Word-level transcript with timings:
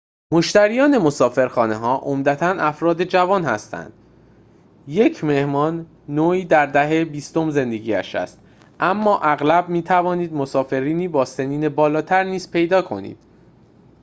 مشتریان 0.33 0.97
مسافرخانه‌ها 0.97 1.97
عمدتاً 2.03 2.45
افراد 2.47 3.03
جوان 3.03 3.43
هستند 3.43 3.93
یک 4.87 5.23
مهمان 5.23 5.85
نوعی 6.09 6.45
در 6.45 6.65
دهه 6.65 7.05
بیستم 7.05 7.49
زندگی‌اش 7.49 8.15
است 8.15 8.39
اما 8.79 9.19
اغلب 9.19 9.69
می‌توانید 9.69 10.33
مسافرانی 10.33 11.07
با 11.07 11.25
سنین 11.25 11.69
بالاتر 11.69 12.23
نیز 12.23 12.51
پیدا 12.51 12.81
کنید 12.81 13.17